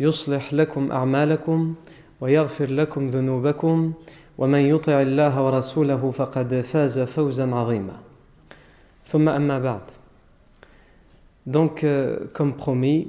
[0.00, 1.74] يصلح لكم أعمالكم
[2.20, 3.92] ويغفر لكم ذنوبكم
[4.38, 7.96] ومن يطع الله ورسوله فقد فاز فوزا عظيما
[9.06, 9.80] ثم أما بعد
[11.44, 13.08] Donc, euh, comme promis,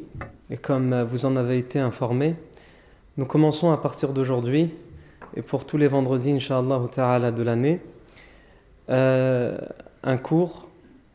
[0.49, 2.35] et comme vous en avez été informé,
[3.17, 4.71] nous commençons à partir d'aujourd'hui,
[5.35, 7.79] et pour tous les vendredis, Inch'Allah ta'ala de l'année,
[8.89, 9.55] euh,
[10.03, 10.67] un cours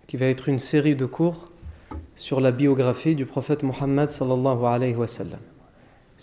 [0.07, 1.51] qui va être une série de cours
[2.15, 5.41] sur la biographie du prophète Mohammed sallallahu alayhi wa sallam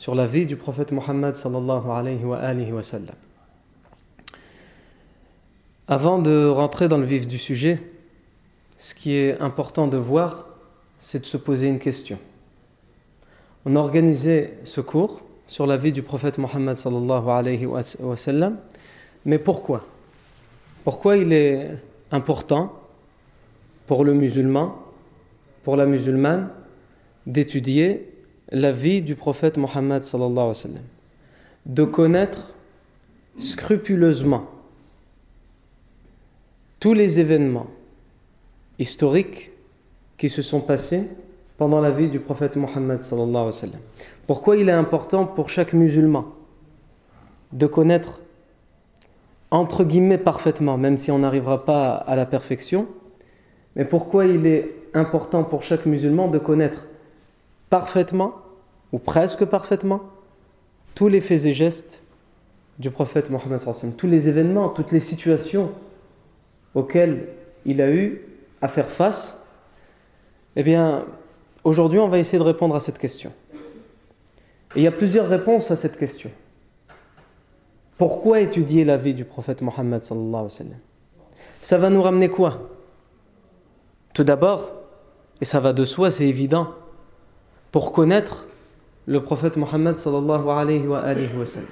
[0.01, 2.41] sur la vie du prophète Mohammed sallallahu alayhi wa.
[5.89, 7.79] Avant de rentrer dans le vif du sujet,
[8.79, 10.47] ce qui est important de voir,
[11.01, 12.19] c'est de se poser une question.
[13.67, 18.57] On a organisé ce cours sur la vie du prophète Mohammed sallallahu alayhi wa sallam,
[19.27, 19.85] mais pourquoi?
[20.83, 21.73] Pourquoi il est
[22.11, 22.73] important
[23.87, 24.79] pour le musulman,
[25.63, 26.49] pour la musulmane,
[27.27, 28.10] d'étudier
[28.51, 30.03] la vie du prophète Mohammed
[31.67, 32.55] de connaître
[33.39, 34.47] scrupuleusement
[36.81, 37.69] tous les événements
[38.79, 39.51] historiques
[40.17, 41.05] qui se sont passés
[41.59, 43.01] pendant la vie du prophète Mohammed.
[44.27, 46.27] Pourquoi il est important pour chaque musulman
[47.53, 48.21] de connaître
[49.51, 52.87] entre guillemets parfaitement, même si on n'arrivera pas à la perfection,
[53.77, 56.87] mais pourquoi il est important pour chaque musulman de connaître
[57.71, 58.35] parfaitement,
[58.93, 60.03] ou presque parfaitement,
[60.95, 62.03] tous les faits et gestes
[62.79, 63.61] du prophète Mohammed,
[63.97, 65.71] tous les événements, toutes les situations
[66.75, 67.29] auxquelles
[67.65, 68.23] il a eu
[68.61, 69.39] à faire face,
[70.57, 71.05] eh bien,
[71.65, 73.33] aujourd'hui, on va essayer de répondre à cette question.
[74.75, 76.31] Et il y a plusieurs réponses à cette question.
[77.99, 80.03] Pourquoi étudier la vie du prophète Mohammed
[81.63, 82.71] Ça va nous ramener quoi?
[84.15, 84.73] Tout d'abord,
[85.41, 86.75] et ça va de soi, c'est évident,
[87.72, 88.46] pour connaître
[89.08, 91.68] le prophète Mohammed sallallahu alayhi wa, alayhi wa sallam.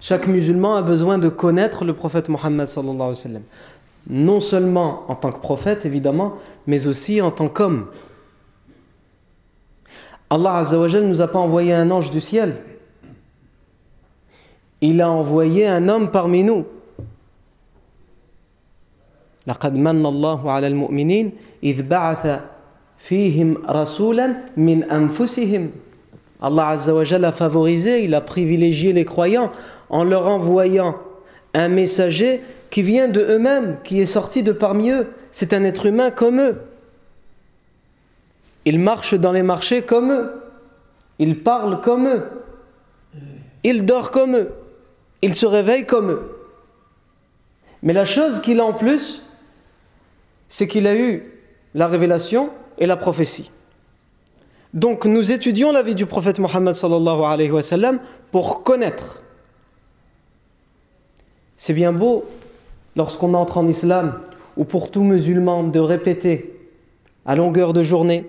[0.00, 3.42] Chaque musulman a besoin de connaître le prophète Mohammed sallallahu alayhi wa sallam.
[4.08, 6.34] Non seulement en tant que prophète, évidemment,
[6.66, 7.86] mais aussi en tant qu'homme.
[10.30, 12.56] Allah Azza wa ne nous a pas envoyé un ange du ciel.
[14.80, 16.64] Il a envoyé un homme parmi nous.
[19.46, 21.32] لقد من الله على المؤمنين
[21.64, 22.40] إذ بعث
[24.57, 24.81] min.
[26.41, 29.51] Allah a favorisé, il a privilégié les croyants
[29.89, 30.95] en leur envoyant
[31.53, 35.07] un messager qui vient de eux-mêmes, qui est sorti de parmi eux.
[35.31, 36.57] C'est un être humain comme eux.
[38.65, 40.31] Il marche dans les marchés comme eux.
[41.19, 42.23] Il parle comme eux.
[43.63, 44.51] Il dort comme eux.
[45.21, 46.31] Il se réveille comme eux.
[47.81, 49.21] Mais la chose qu'il a en plus,
[50.49, 51.23] c'est qu'il a eu
[51.73, 53.51] la révélation et la prophétie.
[54.73, 56.75] Donc nous étudions la vie du prophète Mohammed
[58.31, 59.23] pour connaître.
[61.57, 62.25] C'est bien beau
[62.97, 64.19] lorsqu'on entre en islam
[64.57, 66.59] ou pour tout musulman de répéter
[67.25, 68.25] à longueur de journée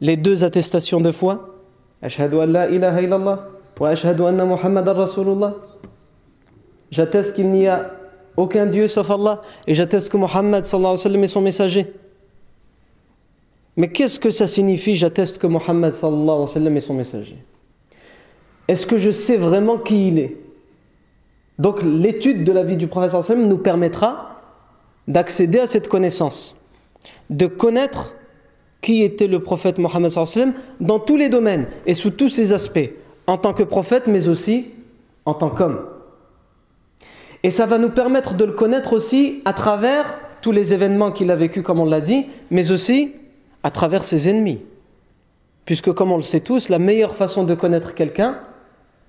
[0.00, 1.56] les deux attestations de foi.
[6.90, 7.90] J'atteste qu'il n'y a
[8.36, 11.92] aucun Dieu sauf Allah et j'atteste que Mohammed est son messager.
[13.80, 17.38] Mais qu'est-ce que ça signifie J'atteste que Mohammed est son messager?
[18.68, 20.36] Est-ce que je sais vraiment qui il est?
[21.58, 24.42] Donc l'étude de la vie du prophète nous permettra
[25.08, 26.56] d'accéder à cette connaissance,
[27.30, 28.14] de connaître
[28.82, 30.12] qui était le prophète Mohammed
[30.80, 32.90] dans tous les domaines et sous tous ses aspects,
[33.26, 34.66] en tant que prophète mais aussi
[35.24, 35.80] en tant qu'homme.
[37.42, 41.30] Et ça va nous permettre de le connaître aussi à travers tous les événements qu'il
[41.30, 43.12] a vécu, comme on l'a dit, mais aussi
[43.62, 44.60] à travers ses ennemis.
[45.64, 48.38] Puisque comme on le sait tous, la meilleure façon de connaître quelqu'un,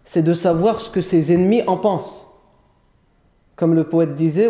[0.06, 2.28] c'est de savoir ce que ses ennemis en pensent.
[3.56, 4.50] Comme le poète disait,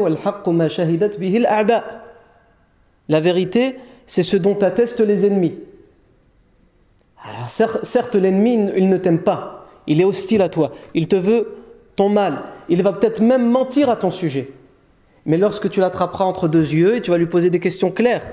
[3.10, 3.76] la vérité,
[4.06, 5.56] c'est ce dont attestent les ennemis.
[7.24, 11.56] Alors certes, l'ennemi, il ne t'aime pas, il est hostile à toi, il te veut
[11.96, 14.52] ton mal, il va peut-être même mentir à ton sujet.
[15.26, 18.26] Mais lorsque tu l'attraperas entre deux yeux et tu vas lui poser des questions claires,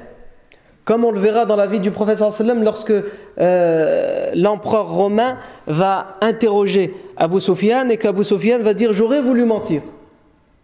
[0.89, 2.95] comme on le verra dans la vie du prophète sallam lorsque
[3.41, 5.37] euh, l'empereur romain
[5.67, 9.83] va interroger Abu Sufyan et qu'Abu Sufyan va dire j'aurais voulu mentir.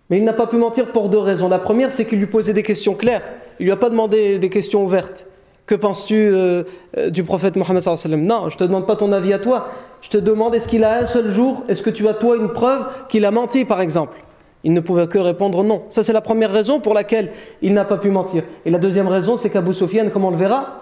[0.09, 1.51] Mais il n'a pas pu mentir pour deux raisons.
[1.51, 3.21] La première, c'est qu'il lui posait des questions claires.
[3.61, 5.27] Il lui a pas demandé des questions ouvertes.
[5.67, 6.63] Que penses-tu euh,
[6.97, 7.83] euh, du prophète Mohammed
[8.17, 9.69] Non, je te demande pas ton avis à toi.
[10.01, 12.49] Je te demande est-ce qu'il a un seul jour, est-ce que tu as toi une
[12.49, 14.17] preuve qu'il a menti par exemple?
[14.65, 15.83] Il ne pouvait que répondre non.
[15.91, 17.31] Ça, c'est la première raison pour laquelle
[17.63, 18.43] il n'a pas pu mentir.
[18.65, 20.81] Et la deuxième raison, c'est qu'Abu Sufyan, comme on le verra,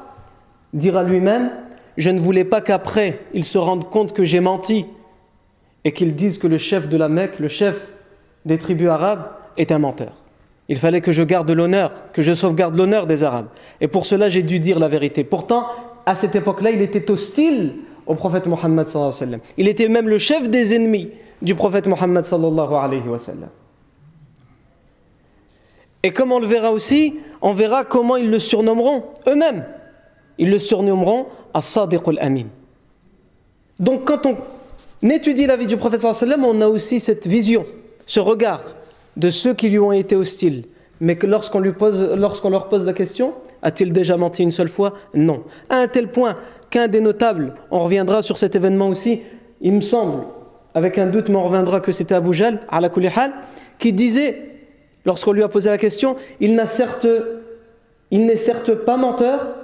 [0.73, 1.51] dira lui-même
[1.99, 4.87] Je ne voulais pas qu'après, il se rende compte que j'ai menti
[5.85, 7.93] et qu'il dise que le chef de la Mecque, le chef
[8.45, 9.25] des tribus arabes,
[9.57, 10.13] est un menteur.
[10.69, 13.49] Il fallait que je garde l'honneur, que je sauvegarde l'honneur des Arabes.
[13.81, 15.25] Et pour cela, j'ai dû dire la vérité.
[15.25, 15.67] Pourtant,
[16.07, 17.73] à cette époque-là, il était hostile
[18.07, 18.87] au prophète Mohammed.
[19.59, 21.11] Il était même le chef des ennemis
[21.43, 22.25] du prophète Mohammed.
[26.03, 29.65] Et comme on le verra aussi, on verra comment ils le surnommeront eux-mêmes.
[30.39, 32.47] Ils le surnommeront As-Sadiq al-Amin.
[33.79, 37.65] Donc quand on étudie la vie du prophète sallam, on a aussi cette vision,
[38.07, 38.63] ce regard
[39.17, 40.65] de ceux qui lui ont été hostiles.
[41.01, 44.95] Mais lorsqu'on lorsqu'on leur pose la question, a-t-il déjà menti une seule fois?
[45.15, 45.43] Non.
[45.69, 46.37] À un tel point
[46.71, 49.23] qu'un des notables, on reviendra sur cet événement aussi,
[49.61, 50.25] il me semble,
[50.75, 52.61] avec un doute, mais on reviendra que c'était Abu Jal,
[53.79, 54.52] qui disait
[55.05, 57.07] Lorsqu'on lui a posé la question, il n'est certes,
[58.85, 59.55] pas menteur,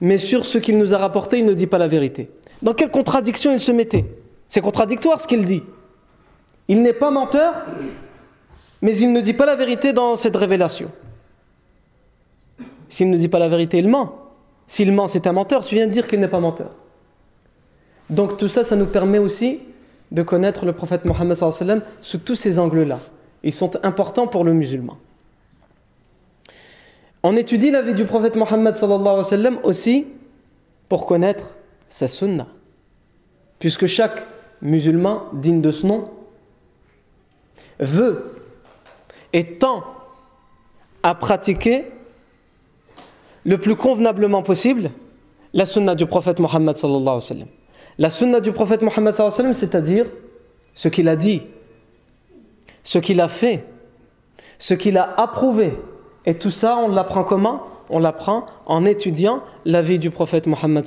[0.00, 2.30] mais sur ce qu'il nous a rapporté, il ne dit pas la vérité.
[2.62, 4.04] Dans quelle contradiction il se mettait?
[4.48, 5.62] C'est contradictoire ce qu'il dit.
[6.68, 7.54] Il n'est pas menteur,
[8.82, 10.90] mais il ne dit pas la vérité dans cette révélation.
[12.88, 14.16] S'il ne dit pas la vérité, il ment.
[14.66, 15.64] S'il ment, c'est un menteur.
[15.64, 16.70] Tu viens de dire qu'il n'est pas menteur.
[18.10, 19.60] Donc tout ça, ça nous permet aussi
[20.10, 21.36] de connaître le prophète Mohammed
[22.00, 22.98] sous tous ces angles-là.
[23.42, 24.98] Ils sont importants pour le musulman.
[27.22, 28.74] On étudie la vie du prophète Mohammed
[29.62, 30.06] aussi
[30.88, 31.56] pour connaître
[31.88, 32.46] sa sunna.
[33.58, 34.26] Puisque chaque
[34.62, 36.10] musulman digne de ce nom
[37.78, 38.34] veut
[39.32, 39.84] et tend
[41.02, 41.86] à pratiquer
[43.44, 44.90] le plus convenablement possible
[45.52, 46.76] la sunna du prophète Mohammed
[47.98, 49.14] La sunna du prophète Mohammed
[49.52, 50.06] c'est-à-dire
[50.74, 51.42] ce qu'il a dit
[52.82, 53.64] ce qu'il a fait,
[54.58, 55.78] ce qu'il a approuvé.
[56.26, 57.62] Et tout ça, on l'apprend comment?
[57.88, 60.84] On l'apprend en étudiant la vie du prophète Mohammed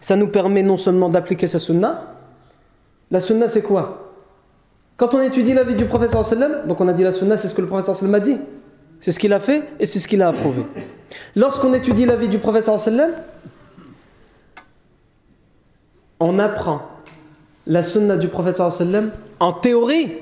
[0.00, 2.14] Ça nous permet non seulement d'appliquer sa sunna,
[3.10, 4.14] la sunna c'est quoi?
[4.96, 6.16] Quand on étudie la vie du prophète
[6.66, 8.38] donc on a dit la sunna c'est ce que le prophète a dit,
[8.98, 10.62] c'est ce qu'il a fait et c'est ce qu'il a approuvé.
[11.36, 12.70] Lorsqu'on étudie la vie du prophète
[16.18, 16.80] on apprend
[17.66, 18.60] la sunna du prophète
[19.38, 20.12] en théorie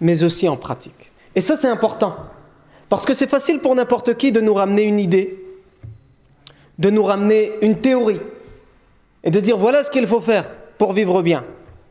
[0.00, 1.12] mais aussi en pratique.
[1.34, 2.16] Et ça, c'est important.
[2.88, 5.42] Parce que c'est facile pour n'importe qui de nous ramener une idée,
[6.78, 8.20] de nous ramener une théorie,
[9.22, 10.44] et de dire voilà ce qu'il faut faire
[10.78, 11.44] pour vivre bien,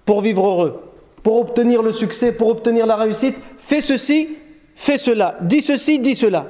[0.06, 0.80] pour vivre heureux,
[1.24, 3.36] pour obtenir le succès, pour obtenir la réussite.
[3.58, 4.30] Fais ceci,
[4.76, 6.48] fais cela, dis ceci, dis cela.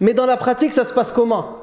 [0.00, 1.58] Mais dans la pratique, ça se passe comment?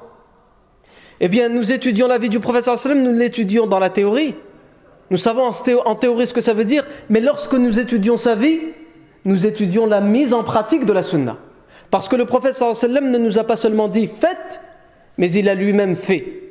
[1.19, 4.35] Eh bien, nous étudions la vie du professeur sallam, nous l'étudions dans la théorie.
[5.11, 5.49] Nous savons
[5.85, 8.59] en théorie ce que ça veut dire, mais lorsque nous étudions sa vie,
[9.25, 11.37] nous étudions la mise en pratique de la sunna.
[11.91, 14.61] Parce que le prophète sallam ne nous a pas seulement dit faites,
[15.17, 16.43] mais il a lui-même fait.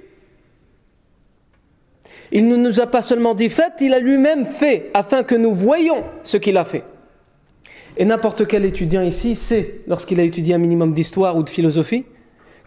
[2.31, 5.55] Il ne nous a pas seulement dit faites, il a lui-même fait, afin que nous
[5.55, 6.85] voyions ce qu'il a fait.
[7.97, 12.05] Et n'importe quel étudiant ici sait, lorsqu'il a étudié un minimum d'histoire ou de philosophie,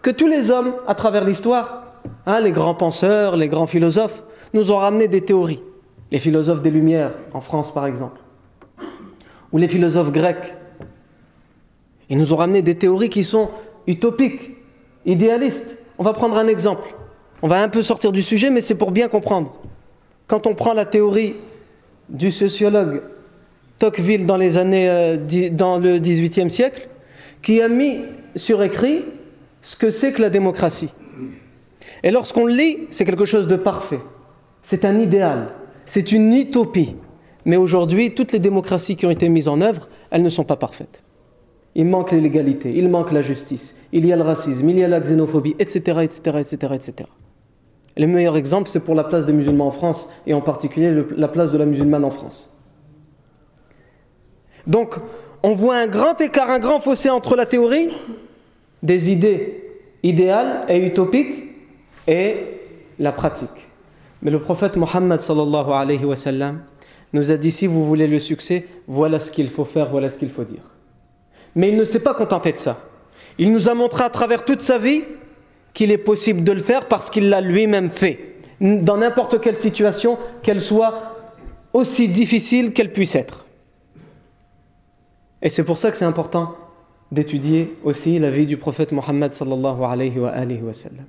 [0.02, 4.72] que tous les hommes, à travers l'histoire, hein, les grands penseurs, les grands philosophes, nous
[4.72, 5.62] ont ramené des théories.
[6.10, 8.20] Les philosophes des Lumières, en France par exemple
[9.52, 10.54] ou les philosophes grecs.
[12.08, 13.50] Ils nous ont ramené des théories qui sont
[13.86, 14.56] utopiques,
[15.06, 15.76] idéalistes.
[15.98, 16.94] On va prendre un exemple.
[17.42, 19.60] On va un peu sortir du sujet, mais c'est pour bien comprendre.
[20.26, 21.34] Quand on prend la théorie
[22.08, 23.02] du sociologue
[23.78, 25.16] Tocqueville dans, les années, euh,
[25.50, 26.88] dans le XVIIIe siècle,
[27.42, 28.02] qui a mis
[28.36, 29.04] sur écrit
[29.60, 30.92] ce que c'est que la démocratie.
[32.02, 34.00] Et lorsqu'on lit, c'est quelque chose de parfait.
[34.62, 35.48] C'est un idéal.
[35.84, 36.94] C'est une utopie.
[37.44, 40.56] Mais aujourd'hui, toutes les démocraties qui ont été mises en œuvre, elles ne sont pas
[40.56, 41.02] parfaites.
[41.74, 44.88] Il manque l'égalité, il manque la justice, il y a le racisme, il y a
[44.88, 47.08] la xénophobie, etc., etc., etc., etc.
[47.96, 51.28] Le meilleur exemple, c'est pour la place des musulmans en France, et en particulier la
[51.28, 52.56] place de la musulmane en France.
[54.66, 54.96] Donc,
[55.42, 57.88] on voit un grand écart, un grand fossé entre la théorie
[58.82, 59.62] des idées
[60.02, 61.50] idéales et utopiques
[62.06, 62.36] et
[62.98, 63.68] la pratique.
[64.22, 66.60] Mais le prophète Mohammed sallallahu alayhi wa sallam
[67.13, 70.17] nous a dit si vous voulez le succès, voilà ce qu'il faut faire, voilà ce
[70.17, 70.63] qu'il faut dire.
[71.55, 72.79] Mais il ne s'est pas contenté de ça.
[73.37, 75.03] Il nous a montré à travers toute sa vie
[75.73, 80.17] qu'il est possible de le faire parce qu'il l'a lui-même fait, dans n'importe quelle situation,
[80.43, 81.15] qu'elle soit
[81.73, 83.45] aussi difficile qu'elle puisse être.
[85.41, 86.55] Et c'est pour ça que c'est important
[87.11, 91.05] d'étudier aussi la vie du prophète Mohammed sallallahu alayhi wa, alayhi wa sallam.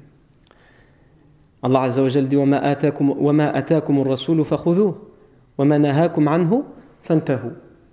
[1.62, 4.94] Allah Azza wa Jal dit وَمَا أَتَاكُمُ الرَّسُولُ فَخُذُوهُ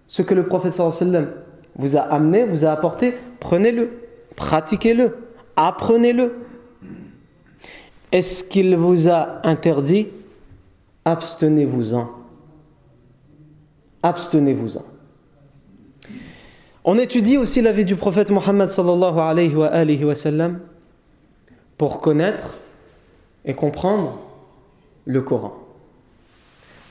[0.07, 0.81] ce que le prophète
[1.77, 3.91] vous a amené, vous a apporté, prenez-le,
[4.37, 5.17] pratiquez-le,
[5.57, 6.35] apprenez-le.
[8.13, 10.09] Est-ce qu'il vous a interdit?
[11.05, 12.09] Abstenez-vous-en.
[14.03, 14.85] Abstenez-vous-en.
[16.83, 18.71] On étudie aussi la vie du prophète Mohammed
[21.77, 22.59] pour connaître
[23.45, 24.19] et comprendre
[25.05, 25.60] le Coran.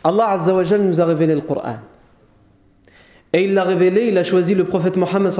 [0.03, 0.37] Allah
[0.79, 1.77] nous a révélé le Coran.
[3.31, 5.31] Et il l'a révélé, il a choisi le prophète Mohammed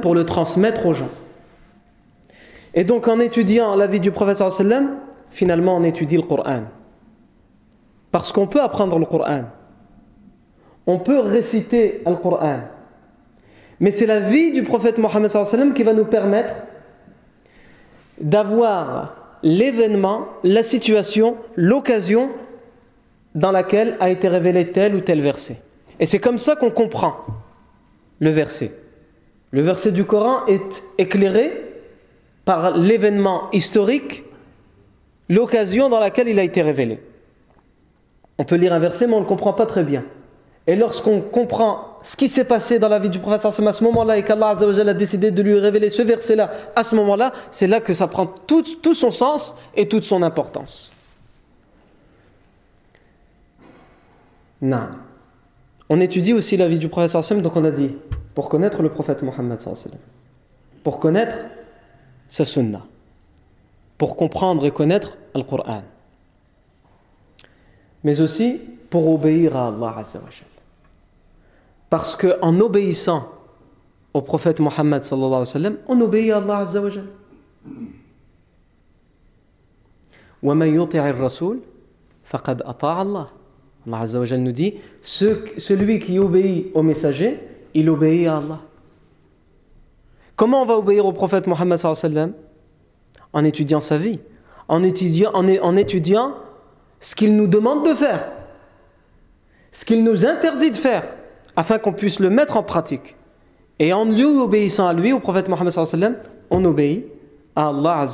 [0.00, 1.08] pour le transmettre aux gens.
[2.74, 4.42] Et donc en étudiant la vie du prophète
[5.30, 6.62] finalement on étudie le Coran.
[8.10, 9.44] Parce qu'on peut apprendre le Coran.
[10.86, 12.60] On peut réciter le Coran.
[13.78, 15.30] Mais c'est la vie du prophète Mohammed
[15.74, 16.54] qui va nous permettre
[18.20, 22.28] d'avoir l'événement, la situation, l'occasion
[23.34, 25.56] dans laquelle a été révélé tel ou tel verset.
[25.98, 27.16] Et c'est comme ça qu'on comprend
[28.18, 28.74] le verset.
[29.50, 31.50] Le verset du Coran est éclairé
[32.44, 34.24] par l'événement historique,
[35.28, 37.00] l'occasion dans laquelle il a été révélé.
[38.38, 40.04] On peut lire un verset, mais on ne le comprend pas très bien.
[40.66, 44.18] Et lorsqu'on comprend ce qui s'est passé dans la vie du prophète à ce moment-là
[44.18, 47.92] et qu'Allah a décidé de lui révéler ce verset-là, à ce moment-là, c'est là que
[47.92, 50.92] ça prend tout, tout, son sens et toute son importance.
[54.61, 54.89] Non.
[55.89, 57.95] On étudie aussi la vie du prophète donc on a dit,
[58.33, 59.59] pour connaître le prophète Mohammed
[60.83, 61.37] pour connaître
[62.27, 62.85] sa sunna,
[63.97, 65.83] pour comprendre et connaître le Coran,
[68.03, 70.47] mais aussi pour obéir à Allah Azzawajal.
[71.89, 73.29] Parce qu'en obéissant
[74.13, 77.05] au prophète Mohammed sallallahu alayhi wa sallam, on obéit à Allah azza wa jal.
[80.43, 81.59] وَمَنْ يُطِعِ الرَّسُولِ
[82.23, 83.27] فَقَدْ أَطَاعَ اللَّهِ
[83.86, 87.38] Allah nous dit, celui qui obéit au messager,
[87.74, 88.60] il obéit à Allah.
[90.36, 91.78] Comment on va obéir au prophète Mohammed
[93.32, 94.20] En étudiant sa vie,
[94.68, 96.34] en étudiant, en, étudiant
[96.98, 98.30] ce qu'il nous demande de faire,
[99.72, 101.04] ce qu'il nous interdit de faire
[101.56, 103.16] afin qu'on puisse le mettre en pratique.
[103.78, 105.72] Et en lui obéissant à lui, au prophète Mohammed
[106.50, 107.06] on obéit
[107.56, 108.04] à Allah.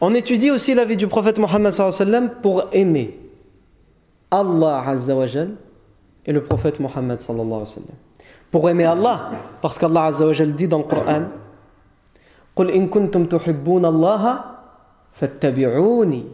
[0.00, 1.72] On étudie aussi la vie du prophète Mohammed
[2.42, 3.21] pour aimer
[4.32, 5.50] Allah Azzawajal
[6.26, 7.20] et le prophète Mohammed
[8.50, 11.22] Pour aimer Allah, parce qu'Allah Azzawajal dit dans le Coran
[12.54, 14.44] قل إن كنتم تحبون الله
[15.12, 16.24] فاتبعوني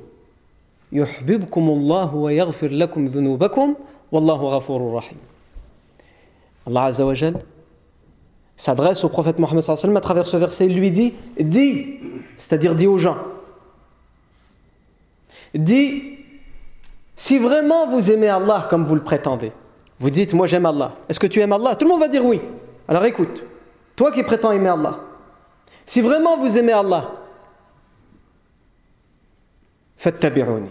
[0.92, 3.74] يحببكم الله ويغفر لكم ذنوبكم
[4.10, 5.18] Wallahu ghafurur rahim.
[6.66, 7.14] Allah Azza wa
[8.56, 10.66] s'adresse au prophète Mohammed à travers ce verset.
[10.66, 12.00] Il lui dit Dis,
[12.36, 13.18] c'est-à-dire dis aux gens
[15.54, 16.17] Dis,
[17.18, 19.50] si vraiment vous aimez Allah comme vous le prétendez,
[19.98, 20.92] vous dites Moi j'aime Allah.
[21.08, 21.74] Est-ce que tu aimes Allah?
[21.74, 22.40] Tout le monde va dire oui.
[22.86, 23.42] Alors écoute,
[23.96, 25.00] toi qui prétends aimer Allah,
[25.84, 27.10] si vraiment vous aimez Allah,
[29.96, 30.70] faites tabi'uni.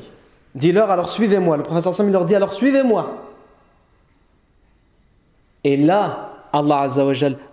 [0.56, 1.58] Dis-leur alors suivez-moi.
[1.58, 3.26] Le prophète il leur dit alors suivez-moi.
[5.66, 6.88] Et là, Allah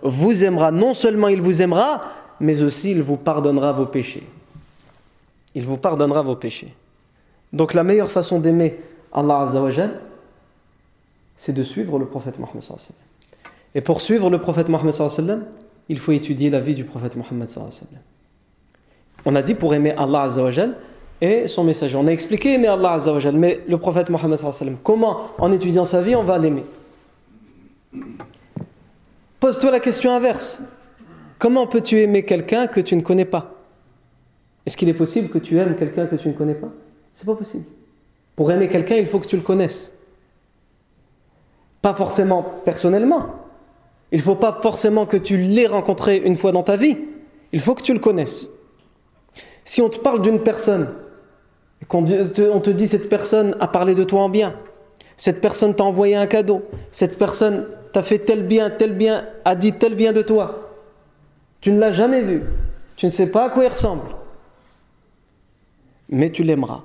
[0.01, 2.01] vous aimera, non seulement il vous aimera,
[2.39, 4.25] mais aussi il vous pardonnera vos péchés.
[5.53, 6.73] Il vous pardonnera vos péchés.
[7.55, 8.77] Donc la meilleure façon d'aimer
[9.13, 10.01] Allah Azzawajal,
[11.37, 12.61] c'est de suivre le prophète Mohammed
[13.73, 14.93] Et pour suivre le prophète Mohammed
[15.87, 17.49] il faut étudier la vie du prophète Mohammed
[19.23, 20.75] On a dit pour aimer Allah Azzawajal
[21.21, 21.95] et son messager.
[21.95, 24.39] On a expliqué aimer Allah Azzawajal, mais le prophète Mohammed
[24.83, 26.65] comment en étudiant sa vie on va l'aimer?
[29.39, 30.59] Pose-toi la question inverse.
[31.39, 33.53] Comment peux-tu aimer quelqu'un que tu ne connais pas?
[34.65, 36.71] Est-ce qu'il est possible que tu aimes quelqu'un que tu ne connais pas?
[37.15, 37.65] C'est pas possible.
[38.35, 39.93] Pour aimer quelqu'un, il faut que tu le connaisses.
[41.81, 43.27] Pas forcément personnellement.
[44.11, 46.97] Il faut pas forcément que tu l'aies rencontré une fois dans ta vie.
[47.53, 48.47] Il faut que tu le connaisses.
[49.63, 50.93] Si on te parle d'une personne,
[51.87, 54.53] qu'on te dit cette personne a parlé de toi en bien,
[55.17, 56.63] Cette personne t'a envoyé un cadeau.
[56.91, 60.71] Cette personne t'a fait tel bien, tel bien, a dit tel bien de toi.
[61.61, 62.43] Tu ne l'as jamais vu.
[62.97, 64.09] Tu ne sais pas à quoi il ressemble.
[66.09, 66.83] Mais tu l'aimeras.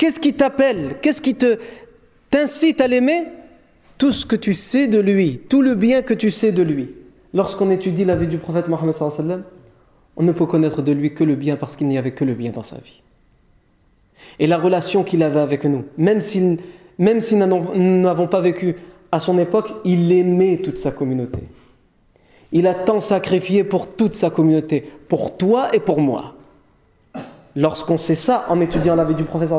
[0.00, 0.94] Qu'est-ce qui t'appelle?
[1.02, 1.58] Qu'est-ce qui te
[2.30, 3.26] t'incite à l'aimer?
[3.98, 6.88] Tout ce que tu sais de lui, tout le bien que tu sais de lui.
[7.34, 8.94] Lorsqu'on étudie la vie du prophète Mohammed
[10.16, 12.32] on ne peut connaître de lui que le bien parce qu'il n'y avait que le
[12.32, 13.02] bien dans sa vie.
[14.38, 16.20] Et la relation qu'il avait avec nous, même
[16.96, 18.76] même si nous n'avons pas vécu
[19.12, 21.40] à son époque, il aimait toute sa communauté.
[22.52, 26.36] Il a tant sacrifié pour toute sa communauté, pour toi et pour moi.
[27.60, 29.50] Lorsqu'on sait ça en étudiant la vie du prophète,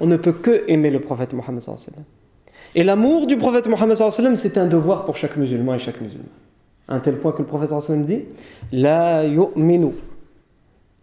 [0.00, 1.60] on ne peut que aimer le prophète Mohammed.
[2.76, 3.96] Et l'amour du prophète Mohammed,
[4.36, 6.28] c'est un devoir pour chaque musulman et chaque musulman.
[6.86, 7.72] À un tel point que le prophète
[8.06, 8.20] dit
[8.70, 9.94] La yu'minu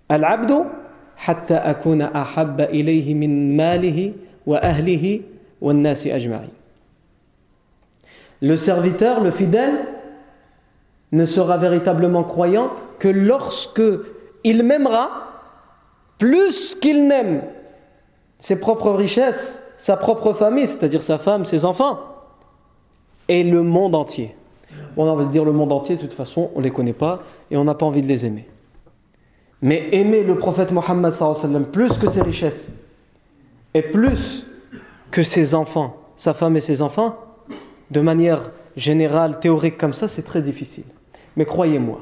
[0.07, 0.53] al-abdu
[1.27, 4.13] hatta akuna ahabba ilayhi min malihi
[4.45, 5.23] wa ahlihi
[5.59, 6.11] wa nasi.
[8.41, 9.79] Le serviteur, le fidèle,
[11.11, 13.81] ne sera véritablement croyant que lorsque
[14.45, 15.26] il m'aimera
[16.17, 17.43] plus qu'il n'aime
[18.39, 21.99] ses propres richesses, sa propre famille, c'est-à-dire sa femme, ses enfants,
[23.27, 24.35] et le monde entier.
[24.95, 26.93] On a envie de dire le monde entier, de toute façon, on ne les connaît
[26.93, 27.21] pas
[27.51, 28.47] et on n'a pas envie de les aimer.
[29.61, 31.13] Mais aimer le prophète Mohammed
[31.71, 32.67] plus que ses richesses
[33.73, 34.45] et plus
[35.11, 37.17] que ses enfants, sa femme et ses enfants,
[37.91, 40.85] de manière générale, théorique comme ça, c'est très difficile.
[41.35, 41.99] Mais croyez-moi,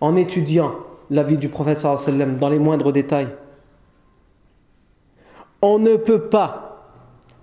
[0.00, 0.72] en étudiant
[1.10, 3.28] la vie du prophète sallam dans les moindres détails,
[5.62, 6.64] on ne peut pas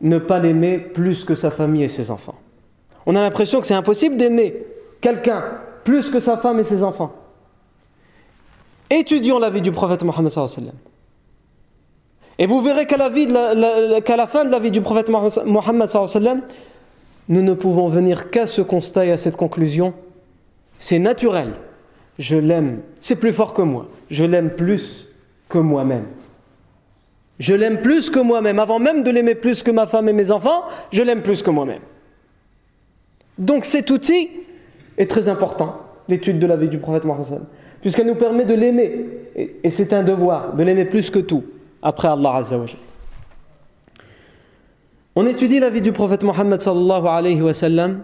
[0.01, 2.35] ne pas l'aimer plus que sa famille et ses enfants.
[3.05, 4.65] On a l'impression que c'est impossible d'aimer
[5.01, 5.43] quelqu'un
[5.83, 7.13] plus que sa femme et ses enfants.
[8.89, 10.73] Étudions la vie du prophète Mohammed sallam.
[12.37, 16.41] Et vous verrez qu'à la, fin de la vie du prophète Mohammed sallam,
[17.29, 19.93] nous ne pouvons venir qu'à ce constat et à cette conclusion
[20.79, 21.53] c'est naturel.
[22.19, 22.81] Je l'aime.
[23.01, 23.87] C'est plus fort que moi.
[24.09, 25.09] Je l'aime plus
[25.49, 26.05] que moi-même.
[27.39, 28.59] Je l'aime plus que moi-même.
[28.59, 31.49] Avant même de l'aimer plus que ma femme et mes enfants, je l'aime plus que
[31.49, 31.81] moi-même.
[33.37, 34.29] Donc cet outil
[34.97, 37.41] est très important, l'étude de la vie du prophète Mohammed,
[37.81, 39.05] puisqu'elle nous permet de l'aimer.
[39.35, 41.43] Et c'est un devoir, de l'aimer plus que tout,
[41.81, 42.65] après Allah Azza wa
[45.17, 48.03] On étudie la vie du prophète Mohammed sallallahu alayhi wa sallam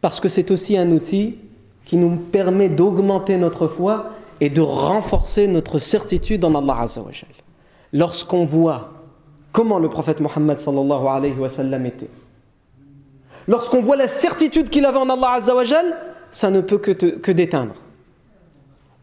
[0.00, 1.38] parce que c'est aussi un outil
[1.86, 6.84] qui nous permet d'augmenter notre foi et de renforcer notre certitude en Allah.
[7.92, 8.90] Lorsqu'on voit
[9.52, 12.10] comment le prophète Mohammed sallallahu alayhi wa sallam était,
[13.48, 15.38] lorsqu'on voit la certitude qu'il avait en Allah
[16.32, 17.76] ça ne peut que, que d'éteindre.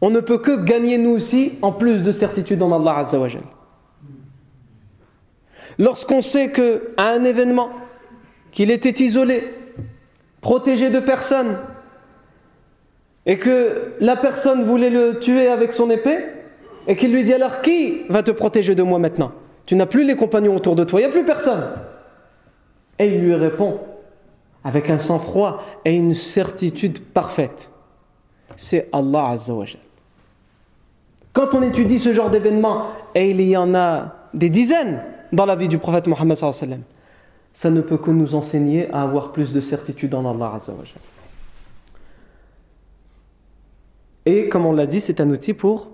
[0.00, 3.02] On ne peut que gagner nous aussi en plus de certitude en Allah.
[5.78, 7.70] Lorsqu'on sait qu'à un événement,
[8.52, 9.42] qu'il était isolé,
[10.42, 11.56] protégé de personne,
[13.26, 16.18] et que la personne voulait le tuer avec son épée,
[16.86, 19.32] et qu'il lui dit alors qui va te protéger de moi maintenant?
[19.66, 21.64] Tu n'as plus les compagnons autour de toi, il n'y a plus personne.
[22.98, 23.80] Et il lui répond
[24.62, 27.70] avec un sang-froid et une certitude parfaite.
[28.56, 29.80] C'est Allah Azzawajal.
[31.32, 32.84] Quand on étudie ce genre d'événements,
[33.14, 37.80] et il y en a des dizaines dans la vie du prophète Mohammed, ça ne
[37.80, 40.98] peut que nous enseigner à avoir plus de certitude en Allah Azzawajal.
[44.26, 45.90] Et comme on l'a dit, c'est un outil pour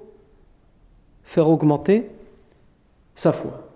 [1.24, 2.10] faire augmenter
[3.14, 3.70] sa foi.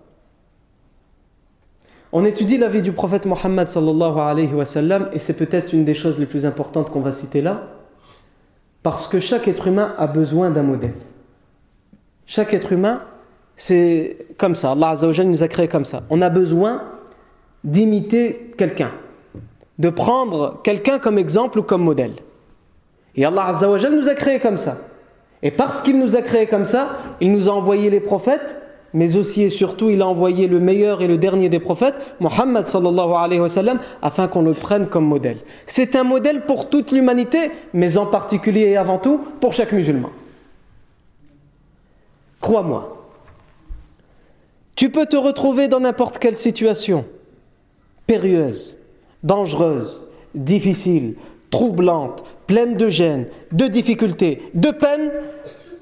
[2.11, 5.83] On étudie la vie du prophète Mohammed sallallahu alayhi wa sallam et c'est peut-être une
[5.83, 7.67] des choses les plus importantes qu'on va citer là
[8.83, 10.93] parce que chaque être humain a besoin d'un modèle.
[12.25, 13.01] Chaque être humain,
[13.55, 14.71] c'est comme ça.
[14.71, 16.03] Allah Azza nous a créé comme ça.
[16.09, 16.83] On a besoin
[17.63, 18.91] d'imiter quelqu'un,
[19.79, 22.13] de prendre quelqu'un comme exemple ou comme modèle.
[23.15, 24.77] Et Allah Azzawajal nous a créés comme ça.
[25.41, 28.55] Et parce qu'il nous a créés comme ça, il nous a envoyé les prophètes,
[28.93, 32.67] mais aussi et surtout, il a envoyé le meilleur et le dernier des prophètes, Muhammad
[32.67, 35.37] sallallahu alayhi wa sallam, afin qu'on le prenne comme modèle.
[35.67, 40.09] C'est un modèle pour toute l'humanité, mais en particulier et avant tout pour chaque musulman.
[42.39, 43.05] Crois-moi,
[44.75, 47.05] tu peux te retrouver dans n'importe quelle situation,
[48.07, 48.75] périlleuse,
[49.23, 51.15] dangereuse, difficile,
[51.55, 55.09] troublante, pleine de gêne, de difficultés, de peine,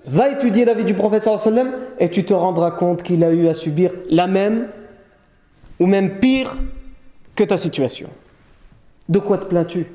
[0.05, 1.27] va étudier la vie du prophète
[1.99, 4.67] et tu te rendras compte qu'il a eu à subir la même
[5.79, 6.53] ou même pire
[7.35, 8.09] que ta situation.
[9.09, 9.87] De quoi te plains-tu?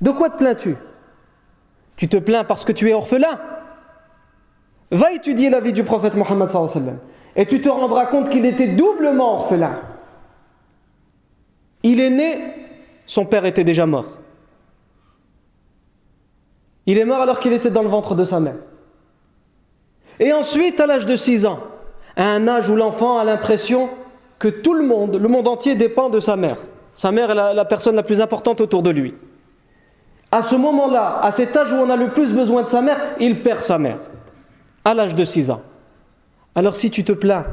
[0.00, 0.76] De quoi te plains-tu?
[1.96, 3.36] Tu te plains parce que tu es orphelin?
[4.92, 6.48] Va étudier la vie du prophète Mohammed
[7.34, 9.80] et tu te rendras compte qu'il était doublement orphelin.
[11.82, 12.38] Il est né,
[13.06, 14.19] son père était déjà mort.
[16.86, 18.56] Il est mort alors qu'il était dans le ventre de sa mère.
[20.18, 21.60] Et ensuite, à l'âge de 6 ans,
[22.16, 23.88] à un âge où l'enfant a l'impression
[24.38, 26.56] que tout le monde, le monde entier dépend de sa mère.
[26.94, 29.14] Sa mère est la, personne la plus importante autour de lui.
[30.32, 32.98] À ce moment-là, à cet âge où on a le plus besoin de sa mère,
[33.18, 33.98] il perd sa mère.
[34.84, 35.62] À l'âge de 6 ans.
[36.54, 37.46] Alors si tu te plains,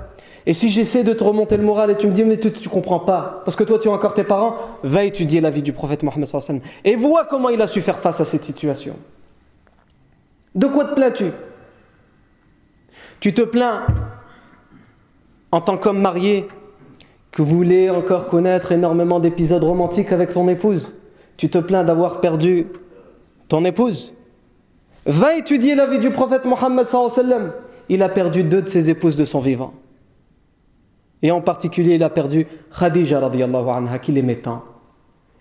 [0.45, 2.69] et si j'essaie de te remonter le moral et tu me dis mais tu, ne
[2.69, 5.73] comprends pas, parce que toi tu as encore tes parents, va étudier la vie du
[5.73, 6.27] prophète Mohammed
[6.85, 8.95] et vois comment il a su faire face à cette situation.
[10.57, 11.25] De quoi te plains-tu?
[13.19, 13.85] Tu te plains
[15.51, 16.47] en tant qu'homme marié
[17.31, 20.95] que vous voulez encore connaître énormément d'épisodes romantiques avec ton épouse?
[21.37, 22.65] Tu te plains d'avoir perdu
[23.47, 24.15] ton épouse?
[25.05, 26.87] Va étudier la vie du prophète Mohammed
[27.87, 29.73] Il a perdu deux de ses épouses de son vivant.
[31.21, 34.63] Et en particulier, il a perdu Khadija radiallahu anha, qu'il aimait tant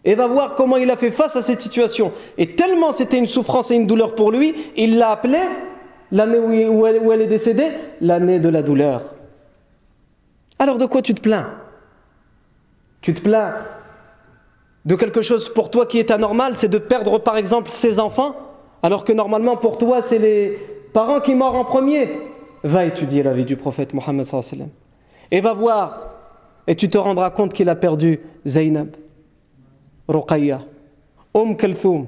[0.06, 2.12] et va voir comment il a fait face à cette situation.
[2.38, 5.44] Et tellement c'était une souffrance et une douleur pour lui, il l'a appelée,
[6.12, 6.38] l'année
[6.68, 9.02] où elle, est décédée, l'année de la douleur.
[10.60, 11.50] Alors de quoi tu te plains?
[13.02, 13.54] Tu te plains
[14.84, 18.36] de quelque chose pour toi qui est anormal, c'est de perdre par exemple ses enfants,
[18.84, 20.56] alors que normalement pour toi c'est les
[20.92, 22.08] parents qui meurent en premier.
[22.62, 24.26] Va étudier la vie du prophète Mohammed
[25.32, 26.10] et va voir,
[26.68, 28.96] et tu te rendras compte qu'il a perdu Zainab.
[30.08, 30.60] Ruqayya,
[31.34, 32.06] Om Kalthoum,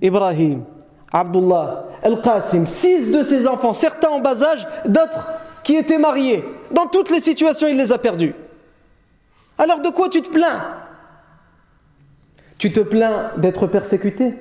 [0.00, 0.64] Ibrahim,
[1.12, 5.26] Abdullah, Al-Qasim, six de ses enfants, certains en bas âge, d'autres
[5.64, 6.44] qui étaient mariés.
[6.70, 8.34] Dans toutes les situations, il les a perdus.
[9.56, 10.62] Alors de quoi tu te plains?
[12.58, 14.34] Tu te plains d'être persécuté,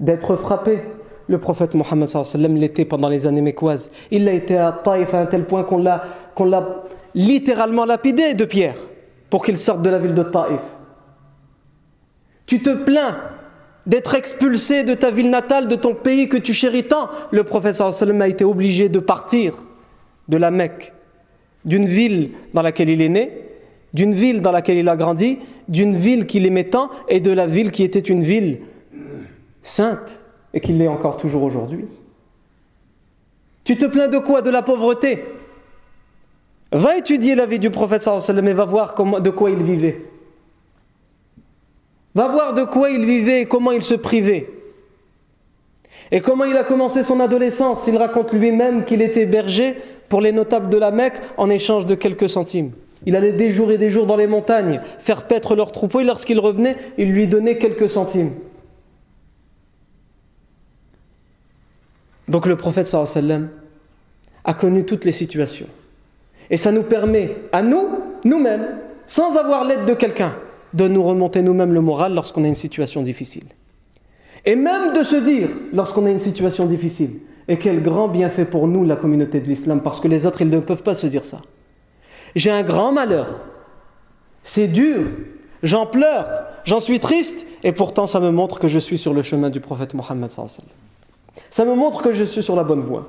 [0.00, 0.82] d'être frappé.
[1.26, 3.90] Le prophète Mohammed l'était pendant les années mécoises.
[4.10, 6.82] Il a été à Taïf à un tel point qu'on l'a, qu'on l'a
[7.14, 8.76] littéralement lapidé de pierre
[9.30, 10.60] pour qu'il sorte de la ville de Taïf.
[12.46, 13.18] Tu te plains
[13.86, 17.08] d'être expulsé de ta ville natale, de ton pays que tu chéris tant.
[17.30, 19.54] Le professeur sallam a été obligé de partir
[20.28, 20.92] de la Mecque,
[21.64, 23.30] d'une ville dans laquelle il est né,
[23.92, 27.46] d'une ville dans laquelle il a grandi, d'une ville qu'il aimait tant, et de la
[27.46, 28.60] ville qui était une ville
[29.62, 30.18] sainte,
[30.52, 31.84] et qui l'est encore toujours aujourd'hui.
[33.64, 34.42] Tu te plains de quoi?
[34.42, 35.24] De la pauvreté?
[36.72, 40.02] Va étudier la vie du prophète sallam et va voir de quoi il vivait.
[42.14, 44.50] Va voir de quoi il vivait et comment il se privait.
[46.10, 47.86] Et comment il a commencé son adolescence.
[47.86, 49.76] Il raconte lui-même qu'il était berger
[50.08, 52.72] pour les notables de la Mecque en échange de quelques centimes.
[53.06, 56.04] Il allait des jours et des jours dans les montagnes faire paître leurs troupeaux et
[56.04, 58.32] lorsqu'il revenait, il lui donnait quelques centimes.
[62.28, 63.50] Donc le prophète sallam
[64.44, 65.68] a connu toutes les situations.
[66.50, 67.88] Et ça nous permet à nous,
[68.24, 70.36] nous-mêmes, sans avoir l'aide de quelqu'un,
[70.74, 73.44] de nous remonter nous-mêmes le moral lorsqu'on a une situation difficile.
[74.44, 78.66] Et même de se dire, lorsqu'on a une situation difficile, et quel grand bienfait pour
[78.66, 81.24] nous la communauté de l'islam, parce que les autres, ils ne peuvent pas se dire
[81.24, 81.40] ça.
[82.34, 83.40] J'ai un grand malheur,
[84.42, 85.02] c'est dur,
[85.62, 86.26] j'en pleure,
[86.64, 89.60] j'en suis triste, et pourtant ça me montre que je suis sur le chemin du
[89.60, 90.30] prophète Mohammed.
[91.50, 93.08] Ça me montre que je suis sur la bonne voie.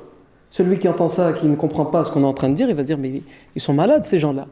[0.52, 2.70] Celui qui entend ça, qui ne comprend pas ce qu'on est en train de dire,
[2.70, 3.24] il va dire, mais
[3.56, 4.48] ils sont malades ces gens-là.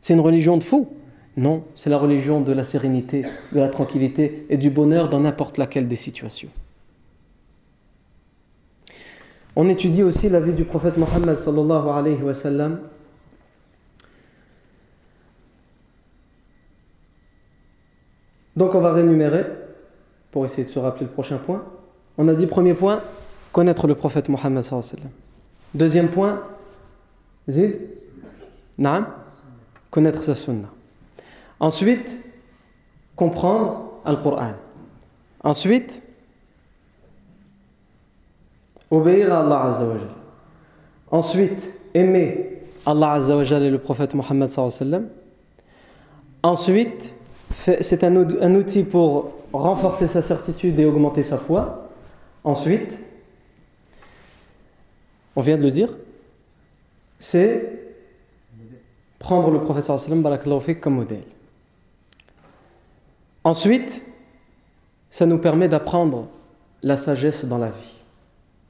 [0.00, 0.88] C'est une religion de fous.
[1.36, 5.58] Non, c'est la religion de la sérénité, de la tranquillité et du bonheur dans n'importe
[5.58, 6.48] laquelle des situations.
[9.54, 12.78] On étudie aussi la vie du prophète Mohammed sallallahu.
[18.56, 19.44] Donc on va rémunérer
[20.30, 21.64] pour essayer de se rappeler le prochain point.
[22.16, 23.00] On a dit premier point,
[23.52, 25.10] connaître le prophète Mohammed sallallahu.
[25.74, 26.42] Deuxième point,
[27.48, 27.78] Zid,
[28.78, 29.06] Naam,
[29.90, 30.70] connaître sa sunnah.
[31.58, 32.10] Ensuite,
[33.14, 34.52] comprendre le Coran.
[35.42, 36.02] Ensuite,
[38.90, 39.94] obéir à Allah Azza wa
[41.10, 44.50] Ensuite, aimer Allah Azza wa et le prophète Mohammed
[46.42, 47.14] Ensuite,
[47.80, 51.88] c'est un, outil pour renforcer sa certitude et augmenter sa foi.
[52.44, 53.02] Ensuite,
[55.34, 55.92] on vient de le dire,
[57.18, 57.72] c'est
[59.18, 61.24] prendre le prophète comme modèle.
[63.45, 64.03] Ensuite,
[65.09, 66.27] ça nous permet d'apprendre
[66.83, 67.95] la sagesse dans la vie.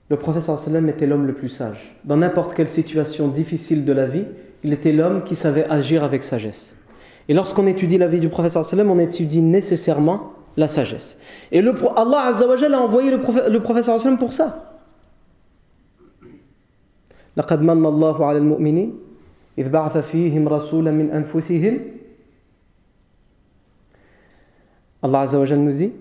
[0.10, 1.96] Le prophète sallam était l'homme le plus sage.
[2.04, 4.26] Dans n'importe quelle situation difficile de la vie,
[4.64, 6.76] il était l'homme qui savait agir avec sagesse.
[7.30, 11.18] Et lorsqu'on étudie la vie du prophète sallam, on étudie nécessairement la sagesse.
[11.52, 14.68] Et le, Allah Azza a envoyé le prophète, le prophète sallam pour ça.
[17.38, 19.00] لقد من الله على المؤمنين
[19.58, 21.80] إذ بعث فيهم رسولا من أنفسهم
[25.03, 25.93] Allah Azzawajal nous dit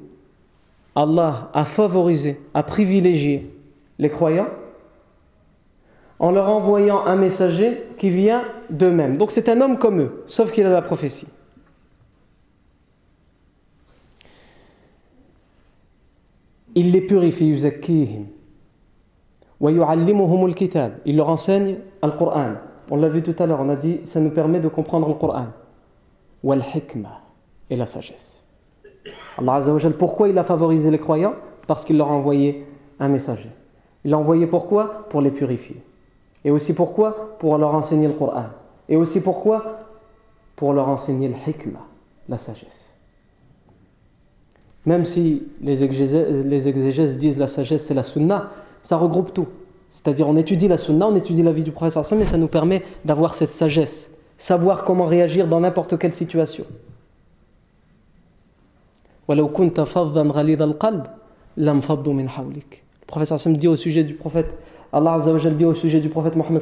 [0.95, 3.51] Allah a favorisé, a privilégié
[3.99, 4.47] les croyants
[6.19, 9.17] en leur envoyant un messager qui vient d'eux-mêmes.
[9.17, 11.27] Donc c'est un homme comme eux, sauf qu'il a la prophétie.
[16.75, 17.57] Il les purifie,
[21.05, 22.53] il leur enseigne le Coran.
[22.91, 25.13] On l'a vu tout à l'heure, on a dit ça nous permet de comprendre le
[25.15, 25.47] Coran.
[27.69, 28.44] Et la sagesse.
[29.37, 31.35] Allah Azzawajal, pourquoi il a favorisé les croyants?
[31.67, 32.65] Parce qu'il leur a envoyé
[32.99, 33.49] un messager.
[34.03, 35.07] Il l'a envoyé pourquoi?
[35.09, 35.81] Pour les purifier.
[36.43, 37.35] Et aussi pourquoi?
[37.39, 38.45] Pour leur enseigner le Coran.
[38.87, 39.79] Et aussi pourquoi?
[40.55, 41.85] Pour leur enseigner le hikmah,
[42.29, 42.93] la sagesse.
[44.85, 48.51] Même si les exégèses, disent la sagesse c'est la sunna,
[48.83, 49.47] ça regroupe tout.
[49.89, 52.83] C'est-à-dire on étudie la sunna, on étudie la vie du prophète mais ça nous permet
[53.03, 56.65] d'avoir cette sagesse, savoir comment réagir dans n'importe quelle situation.
[59.27, 59.43] Le
[63.07, 64.47] prophète dit au sujet du prophète,
[64.93, 65.17] Allah
[65.51, 66.61] dit au sujet du prophète Mohammed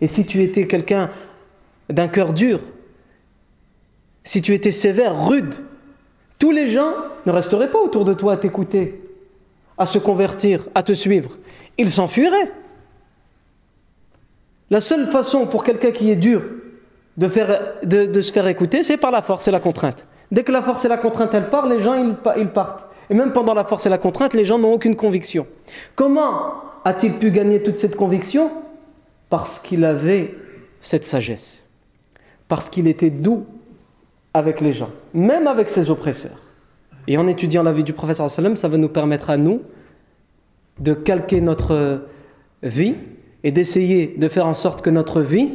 [0.00, 1.10] et si tu étais quelqu'un
[1.88, 2.60] d'un cœur dur,
[4.24, 5.54] si tu étais sévère, rude,
[6.38, 6.92] tous les gens
[7.24, 9.00] ne resteraient pas autour de toi à t'écouter,
[9.78, 11.38] à se convertir, à te suivre.
[11.78, 12.52] Ils s'enfuiraient.
[14.68, 16.42] La seule façon pour quelqu'un qui est dur
[17.16, 20.06] de, se faire écouter, c'est par la force et la contrainte.
[20.32, 22.84] Dès que la force et la contrainte, elles partent, les gens, ils, partent.
[23.10, 25.46] Et même pendant la force et la contrainte, les gens n'ont aucune conviction.
[25.94, 28.50] Comment a-t-il pu gagner toute cette conviction?
[29.30, 30.34] Parce qu'il avait
[30.80, 31.64] cette sagesse.
[32.48, 33.46] Parce qu'il était doux
[34.34, 36.38] avec les gens, même avec ses oppresseurs.
[37.08, 39.62] Et en étudiant la vie du professeur ça va nous permettre à nous
[40.80, 42.02] de calquer notre
[42.62, 42.96] vie
[43.44, 45.50] et d'essayer de faire en sorte que notre vie,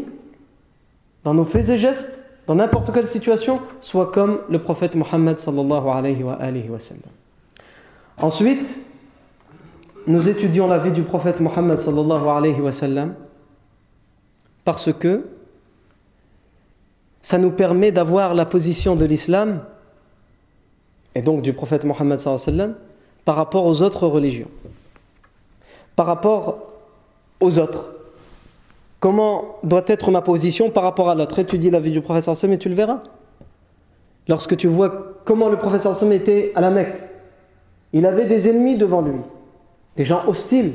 [1.24, 2.21] dans nos faits et gestes,
[2.52, 6.38] dans n'importe quelle situation, soit comme le prophète Mohammed sallallahu alayhi wa.
[8.18, 8.76] Ensuite,
[10.06, 13.16] nous étudions la vie du prophète Mohammed sallallahu alayhi wa sallam
[14.66, 15.30] parce que
[17.22, 19.64] ça nous permet d'avoir la position de l'islam
[21.16, 22.76] et donc du prophète Mohammed sallam
[23.24, 24.52] par rapport aux autres religions,
[25.96, 26.58] par rapport
[27.40, 28.01] aux autres.
[29.02, 31.40] Comment doit être ma position par rapport à l'autre?
[31.40, 33.02] Étudie la vie du prophète sallam et tu le verras.
[34.28, 37.02] Lorsque tu vois comment le prophète sallam était à la Mecque,
[37.94, 39.20] il avait des ennemis devant lui,
[39.98, 40.74] des gens hostiles.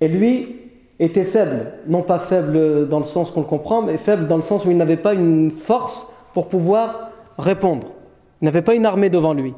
[0.00, 0.60] Et lui,
[1.00, 4.42] était faible, non pas faible dans le sens qu'on le comprend, mais faible dans le
[4.42, 7.88] sens où il n'avait pas une force pour pouvoir répondre.
[8.40, 9.54] Il n'avait pas une armée devant lui.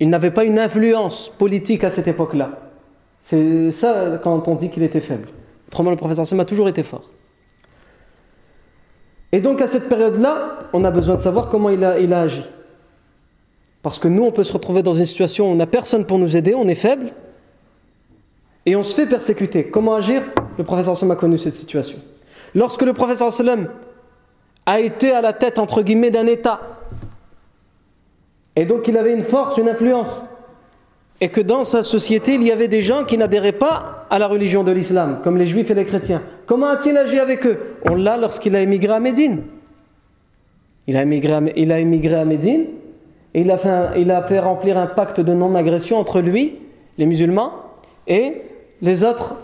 [0.00, 2.65] Il n'avait pas une influence politique à cette époque-là.
[3.28, 5.26] C'est ça quand on dit qu'il était faible.
[5.66, 7.10] Autrement, le professeur Sam a toujours été fort.
[9.32, 12.20] Et donc à cette période-là, on a besoin de savoir comment il a, il a
[12.20, 12.44] agi.
[13.82, 16.20] Parce que nous, on peut se retrouver dans une situation où on n'a personne pour
[16.20, 17.10] nous aider, on est faible,
[18.64, 19.70] et on se fait persécuter.
[19.70, 20.22] Comment agir?
[20.56, 21.98] Le professeur Sallam a connu cette situation.
[22.54, 23.66] Lorsque le professeur Sallam
[24.66, 26.60] a été à la tête, entre guillemets, d'un État,
[28.54, 30.22] et donc il avait une force, une influence,
[31.20, 34.26] et que dans sa société, il y avait des gens qui n'adhéraient pas à la
[34.26, 36.22] religion de l'islam, comme les juifs et les chrétiens.
[36.44, 37.58] Comment a-t-il agi avec eux?
[37.88, 39.42] On l'a lorsqu'il a émigré à Médine.
[40.86, 42.66] Il a émigré à, il a émigré à Médine,
[43.34, 46.58] et il a, fait il a fait remplir un pacte de non-agression entre lui,
[46.98, 47.52] les musulmans,
[48.06, 48.42] et
[48.82, 49.36] les autres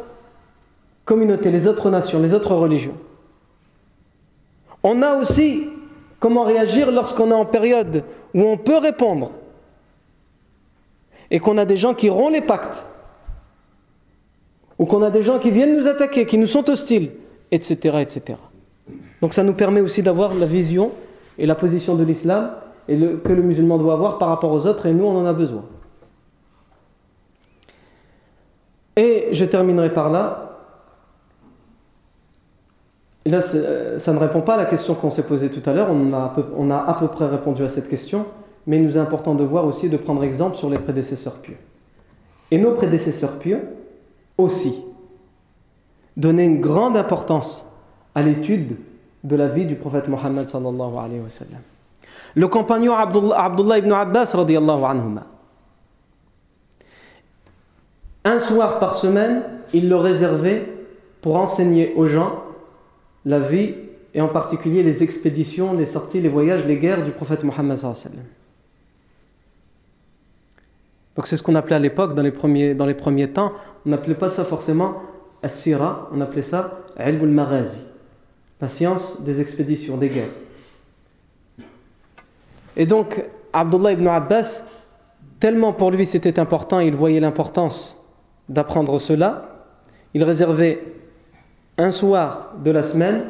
[1.05, 2.95] communautés, les autres nations, les autres religions.
[4.83, 5.65] On a aussi
[6.21, 8.05] comment réagir lorsqu'on est en période
[8.35, 9.33] où on peut répondre
[11.33, 12.85] et qu'on a des gens qui rompt les pactes
[14.79, 17.11] ou qu'on a des gens qui viennent nous attaquer, qui nous sont hostiles,
[17.51, 17.97] etc.
[18.01, 18.39] etc.
[19.23, 20.93] Donc ça nous permet aussi d'avoir la vision
[21.39, 22.53] et la position de l'islam
[22.87, 25.33] et que le musulman doit avoir par rapport aux autres et nous on en a
[25.33, 25.65] besoin.
[28.97, 30.59] Et je terminerai par là.
[33.25, 35.89] là, euh, ça ne répond pas à la question qu'on s'est posée tout à l'heure.
[35.91, 36.13] On,
[36.71, 38.27] a à peu près répondu à cette question.
[38.67, 41.57] Mais il nous est important de voir aussi, de prendre exemple sur les prédécesseurs pieux.
[42.51, 43.61] Et nos prédécesseurs pieux
[44.39, 44.75] aussi
[46.17, 47.65] donnaient une grande importance
[48.15, 48.77] à l'étude
[49.25, 50.47] de la vie du prophète Mohammed.
[52.35, 55.27] Le compagnon Abdullah, Abdullah ibn Abbas radiallahu anhuma,
[58.25, 59.43] un soir par semaine,
[59.75, 60.69] il le réservait
[61.23, 62.43] pour enseigner aux gens
[63.25, 63.75] la vie
[64.15, 67.79] et en particulier les expéditions, les sorties, les voyages, les guerres du prophète Mohammed.
[71.17, 73.53] Donc c'est ce qu'on appelait à l'époque, dans, les premiers, temps,
[73.85, 75.03] on n'appelait pas ça forcément
[75.43, 77.67] As-Sira, on appelait ça Ilm al
[78.61, 80.29] la science des expéditions, des guerres.
[82.77, 83.23] Et donc,
[83.53, 84.65] Abdullah ibn Abbas,
[85.41, 87.97] tellement pour lui c'était important, il voyait l'importance
[88.49, 89.67] d'apprendre cela,
[90.15, 90.81] il réservait
[91.77, 93.25] un soir de la semaine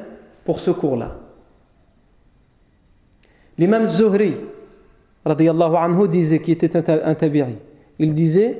[0.44, 1.16] pour ce cours-là.
[3.56, 4.36] L'imam Zuhri,
[5.24, 7.56] anhu, disait, qui était un tabiri,
[7.98, 8.59] il disait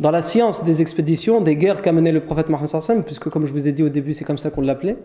[0.00, 3.52] dans la science des expéditions, des guerres qu'a mené le prophète Mohammed puisque comme je
[3.52, 4.96] vous ai dit au début, c'est comme ça qu'on l'appelait,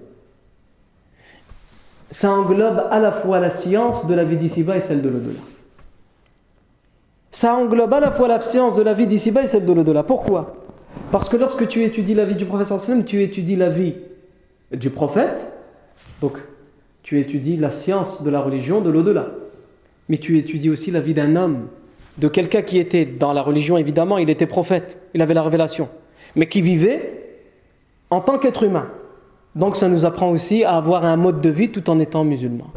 [2.11, 5.39] ça englobe à la fois la science de la vie d'ici-bas et celle de l'au-delà.
[7.31, 10.03] Ça englobe à la fois la science de la vie d'ici-bas et celle de l'au-delà.
[10.03, 10.55] Pourquoi?
[11.11, 13.95] Parce que lorsque tu étudies la vie du prophète tu étudies la vie
[14.71, 15.53] du prophète,
[16.21, 16.37] donc
[17.07, 19.27] tu étudies la science de la religion de l'au-delà.
[20.09, 21.67] Mais tu étudies aussi la vie d'un homme,
[22.17, 25.87] de quelqu'un qui était dans la religion, évidemment, il était prophète, il avait la révélation,
[26.35, 27.39] mais qui vivait
[28.09, 28.89] en tant qu'être humain.
[29.55, 32.67] Donc ça nous apprend aussi à avoir un mode de vie tout en étant musulman.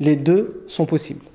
[0.00, 1.26] Les deux sont possibles.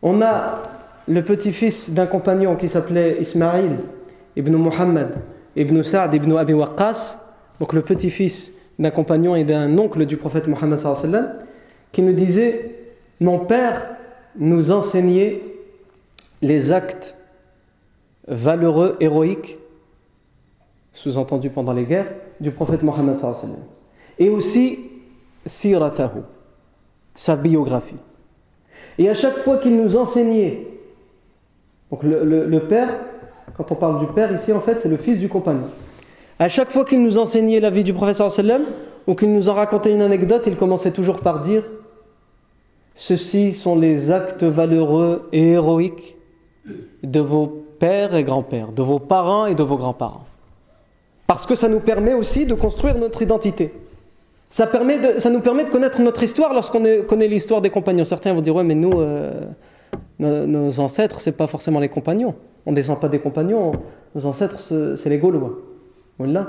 [0.00, 0.62] On a
[1.06, 3.80] le petit-fils d'un compagnon qui s'appelait Ismaïl
[4.36, 5.16] ibn Muhammad
[5.54, 7.23] ibn Sa'd ibn Abi Waqqas,
[7.60, 10.80] donc le petit-fils d'un compagnon et d'un oncle du prophète Mohammed
[11.92, 12.70] qui nous disait
[13.20, 13.96] Mon père
[14.36, 15.42] nous enseignait
[16.42, 17.16] les actes
[18.26, 19.58] valeureux, héroïques,
[20.92, 23.16] sous-entendu pendant les guerres, du prophète Mohammed
[24.18, 24.78] et aussi
[25.46, 26.20] siratahu,
[27.14, 27.96] sa biographie.
[28.98, 30.66] Et à chaque fois qu'il nous enseignait,
[31.90, 33.00] donc le, père,
[33.56, 35.68] quand on parle du père ici, en fait, c'est le fils du compagnon.
[36.38, 38.62] À chaque fois qu'il nous enseignait la vie du prophète sallam
[39.06, 41.62] ou qu'il nous en racontait une anecdote, il commençait toujours par dire
[42.94, 46.16] Ceux-ci sont les actes valeureux et héroïques
[47.02, 47.46] de vos
[47.78, 50.24] pères et grands-pères, de vos parents et de vos grands-parents.
[51.26, 53.72] Parce que ça nous permet aussi de construire notre identité.
[54.50, 54.66] Ça,
[55.30, 58.04] nous permet de connaître notre histoire lorsqu'on connaît l'histoire des compagnons.
[58.04, 59.46] Certains vont dire Ouais, mais nous, euh,
[60.18, 62.34] nos, ancêtres, c'est pas forcément les compagnons.
[62.66, 63.72] On ne descend pas des compagnons.
[64.14, 65.58] Nos ancêtres, c'est les Gaulois.
[66.18, 66.48] Voilà.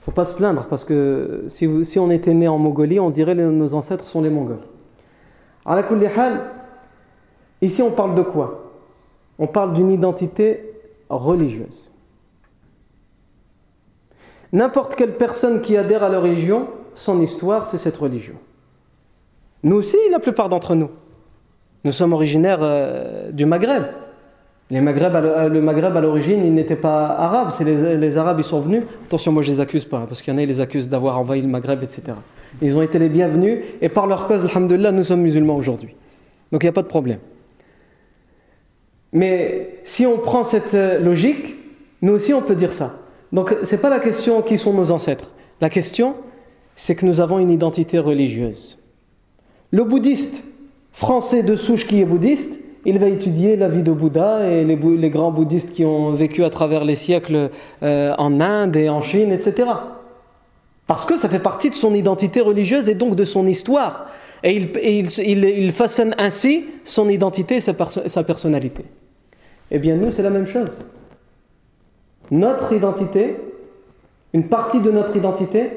[0.00, 3.40] faut pas se plaindre parce que si, on était né en Mongolie, on dirait que
[3.40, 4.58] nos ancêtres sont les Mongols.
[7.62, 8.72] Ici, on parle de quoi?
[9.38, 10.74] On parle d'une identité
[11.08, 11.90] religieuse.
[14.52, 18.34] N'importe quelle personne qui adhère à la religion, son histoire, c'est cette religion.
[19.62, 20.90] Nous aussi, la plupart d'entre nous.
[21.84, 23.84] Nous sommes originaires euh, du Maghreb.
[24.70, 27.50] Les Maghreb, euh, le Maghreb, à l'origine, il n'était pas arabe.
[27.50, 28.82] C'est les, Arabes, ils sont venus.
[29.04, 31.18] Attention, moi, je les accuse pas, parce qu'il y en a, qui les accusent d'avoir
[31.18, 32.02] envahi le Maghreb, etc.
[32.62, 35.94] Ils ont été les bienvenus, et par leur cause, alhamdulillah, nous sommes musulmans aujourd'hui.
[36.50, 37.18] Donc, il n'y a pas de problème.
[39.12, 41.56] Mais si on prend cette euh, logique,
[42.00, 42.96] nous aussi, on peut dire ça.
[43.32, 45.30] Donc, ce n'est pas la question qui sont nos ancêtres.
[45.60, 46.16] La question,
[46.74, 48.78] c'est que nous avons une identité religieuse.
[49.70, 50.42] Le bouddhiste
[50.92, 52.52] français de souche qui est bouddhiste,
[52.84, 56.50] il va étudier la vie de Bouddha et les, grands bouddhistes qui ont vécu à
[56.50, 57.50] travers les siècles
[57.82, 59.68] euh, en Inde et en Chine, etc.
[60.86, 64.06] Parce que ça fait partie de son identité religieuse et donc de son histoire.
[64.42, 64.68] Et
[65.24, 68.84] il, façonne ainsi son identité et sa personnalité.
[69.70, 70.70] Eh bien, nous, c'est la même chose
[72.30, 73.36] notre identité,
[74.32, 75.70] une partie de notre identité,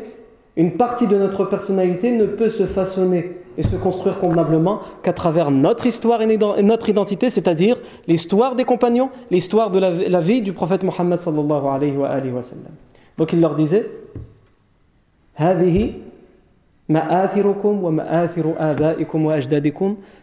[0.55, 5.51] une partie de notre personnalité ne peut se façonner et se construire convenablement qu'à travers
[5.51, 10.83] notre histoire et notre identité, c'est-à-dire l'histoire des compagnons, l'histoire de la, vie du prophète
[10.83, 12.73] Mohammed sallallahu alayhi wa, wa sallam.
[13.17, 13.89] Donc il leur disait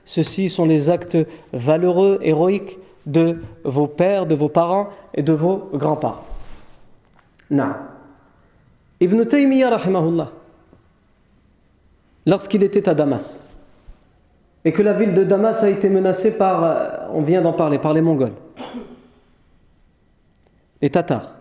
[0.04, 1.18] Ceci sont les actes
[1.52, 6.24] valeureux, héroïques de vos pères, de vos parents et de vos grands-parents.
[9.00, 9.78] Ibn Taymiyyah,
[12.26, 13.40] lorsqu'il était à Damas,
[14.64, 17.78] et que la ville de Damas a été menacée par, euh, on vient d'en parler,
[17.78, 18.32] par les Mongols,
[20.80, 21.34] les Tatars.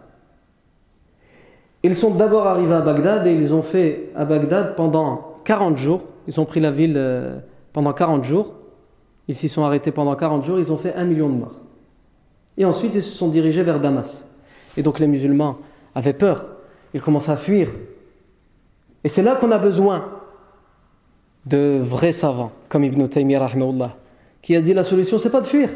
[1.84, 6.02] Ils sont d'abord arrivés à Bagdad et ils ont fait à Bagdad pendant 40 jours,
[6.28, 7.40] ils ont pris la ville euh,
[7.74, 8.54] pendant 40 jours,
[9.28, 11.60] ils s'y sont arrêtés pendant 40 jours, ils ont fait un million de morts.
[12.58, 14.26] Et ensuite, ils se sont dirigés vers Damas.
[14.78, 15.58] Et donc les musulmans
[15.96, 16.46] avaient peur.
[16.94, 17.70] Ils commencent à fuir.
[19.04, 20.06] Et c'est là qu'on a besoin
[21.46, 23.50] de vrais savants, comme Ibn Taymiyyah,
[24.42, 25.70] qui a dit la solution, c'est pas de fuir.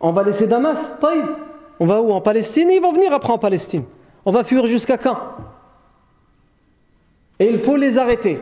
[0.00, 1.26] On va laisser Damas, Taïb.
[1.78, 2.12] On va où?
[2.12, 3.84] En Palestine Ils vont venir après en Palestine.
[4.24, 5.16] On va fuir jusqu'à quand?
[7.38, 8.40] Et il faut les arrêter.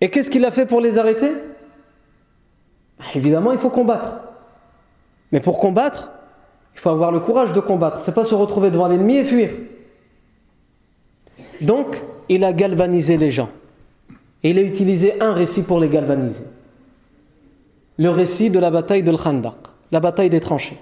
[0.00, 1.32] Et qu'est-ce qu'il a fait pour les arrêter?
[3.14, 4.20] Évidemment, il faut combattre.
[5.32, 6.10] Mais pour combattre,
[6.74, 8.00] Il faut avoir le courage de combattre.
[8.00, 9.50] C'est pas se retrouver devant l'ennemi et fuir.
[11.60, 13.50] Donc, il a galvanisé les gens.
[14.42, 16.44] Et il a utilisé un récit pour les galvaniser.
[17.98, 19.54] Le récit de la bataille de Khandaq,
[19.92, 20.78] la bataille des tranchées.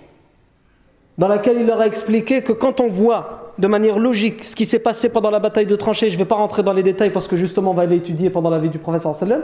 [1.16, 4.66] Dans laquelle il leur a expliqué que quand on voit de manière logique ce qui
[4.66, 7.10] s'est passé pendant la bataille de tranchées, je ne vais pas rentrer dans les détails
[7.10, 9.42] parce que justement on va l'étudier pendant la vie du prophète sallam,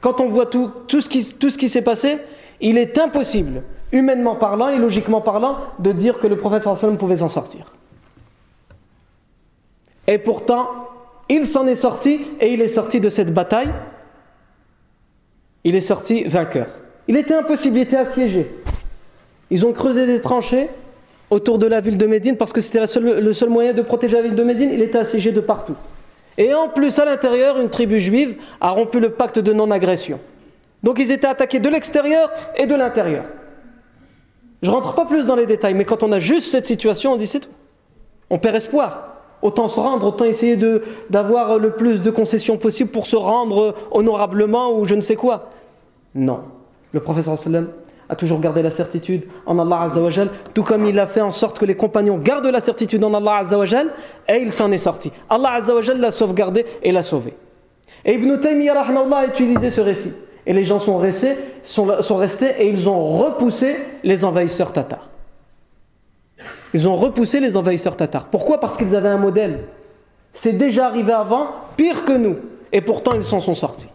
[0.00, 2.18] quand on voit tout, tout ce qui, qui s'est passé,
[2.60, 7.16] il est impossible, humainement parlant et logiquement parlant, de dire que le prophète sallam pouvait
[7.16, 7.66] s'en sortir.
[10.06, 10.68] Et pourtant,
[11.28, 13.70] il s'en est sorti et il est sorti de cette bataille.
[15.64, 16.68] Il est sorti vainqueur.
[17.08, 18.46] Il était impossible, il était assiégé.
[19.50, 20.68] Ils ont creusé des tranchées
[21.30, 24.22] autour de la ville de Médine parce que c'était le seul moyen de protéger la
[24.22, 24.70] ville de Médine.
[24.72, 25.76] Il était assiégé de partout.
[26.36, 30.20] Et en plus, à l'intérieur, une tribu juive a rompu le pacte de non-agression.
[30.82, 33.24] Donc ils étaient attaqués de l'extérieur et de l'intérieur.
[34.62, 37.12] Je ne rentre pas plus dans les détails, mais quand on a juste cette situation,
[37.12, 37.50] on dit c'est tout.
[38.30, 39.17] On perd espoir.
[39.42, 40.58] Autant se rendre, autant essayer
[41.10, 45.50] d'avoir le plus de concessions possible pour se rendre honorablement ou je ne sais quoi.
[46.14, 46.40] Non.
[46.92, 47.68] Le professeur sallam
[48.08, 51.58] a toujours gardé la certitude en Allah Azzawajal, tout comme il a fait en sorte
[51.58, 53.90] que les compagnons gardent la certitude en Allah Azzawajal,
[54.28, 55.12] et il s'en est sorti.
[55.28, 57.34] Allah Azzawajal l'a sauvegardé et l'a sauvé.
[58.04, 60.14] Et Ibn Taymiyyah a utilisé ce récit.
[60.46, 65.06] Et les gens sont restés, sont, sont restés et ils ont repoussé les envahisseurs tatars.
[66.74, 68.26] Ils ont repoussé les envahisseurs tatars.
[68.26, 68.60] Pourquoi?
[68.60, 69.60] Parce qu'ils avaient un modèle.
[70.34, 72.36] C'est déjà arrivé avant, pire que nous.
[72.72, 73.88] Et pourtant, ils s'en sont sortis.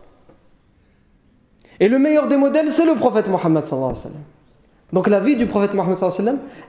[1.80, 3.64] Et le meilleur des modèles, c'est le prophète Mohammed.
[4.92, 5.98] Donc la vie du prophète Mohammed,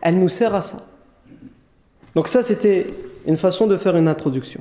[0.02, 0.82] elle nous sert à ça.
[2.14, 2.86] Donc ça, c'était
[3.26, 4.60] une façon de faire une introduction.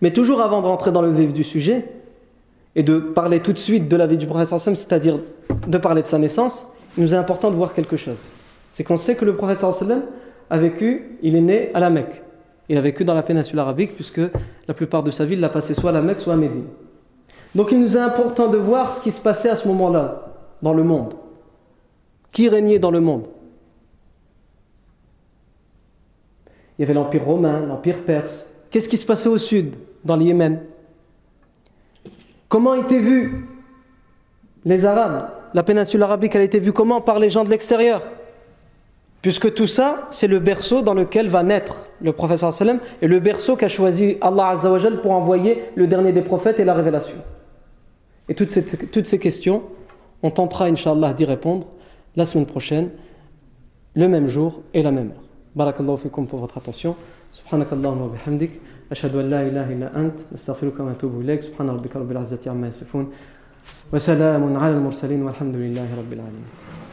[0.00, 1.86] Mais toujours avant de rentrer dans le vif du sujet,
[2.76, 5.18] et de parler tout de suite de la vie du prophète, c'est-à-dire
[5.66, 8.18] de parler de sa naissance, il nous est important de voir quelque chose
[8.70, 10.02] c'est qu'on sait que le prophète sallam
[10.50, 12.22] a vécu, il est né à la Mecque.
[12.68, 14.20] Il a vécu dans la péninsule arabique puisque
[14.66, 16.66] la plupart de sa vie, l'a passé soit à la Mecque, soit à Médine.
[17.54, 20.74] Donc il nous est important de voir ce qui se passait à ce moment-là dans
[20.74, 21.14] le monde.
[22.30, 23.26] Qui régnait dans le monde?
[26.78, 28.52] Il y avait l'Empire romain, l'Empire perse.
[28.70, 30.60] Qu'est-ce qui se passait au sud, dans le Yémen?
[32.48, 33.46] Comment étaient vus
[34.64, 35.30] les Arabes?
[35.54, 38.02] La péninsule arabique, elle été vue comment par les gens de l'extérieur?
[39.22, 43.18] Puisque tout ça, c'est le berceau dans lequel va naître le prophète sallam et le
[43.18, 47.16] berceau qu'a choisi Allah Azzawajal pour envoyer le dernier des prophètes et la révélation.
[48.28, 49.62] Et toutes ces, toutes ces questions,
[50.22, 51.66] on tentera, Inch'Allah, d'y répondre
[52.14, 52.90] la semaine prochaine,
[53.94, 55.24] le même jour et la même heure.
[55.56, 56.94] Barakallahu fikum pour votre attention.
[57.32, 58.60] Subhanakallahumma wa bihamdik.
[58.90, 60.14] Ashhadu an la ilaha illa ant.
[60.32, 61.42] Astaghfiruka wa atubu ilayk.
[61.42, 63.06] Subhana rabbika rabbil izzati amma yasifun.
[63.92, 66.87] Wa salamun ala al-mursalin walhamdulillahi rabbil alamin.